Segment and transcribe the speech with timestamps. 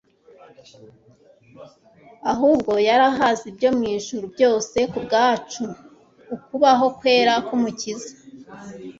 [2.31, 5.63] ahubgo yarahaz ibyo mw ijuru byose ku bgacu
[6.35, 8.11] Ukubaho kwera kUmukiza